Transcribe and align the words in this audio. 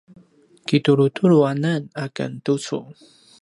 kitulutulu 0.67 1.37
anan 1.51 1.81
a 2.03 2.05
ken 2.15 2.31
tucu 2.45 2.77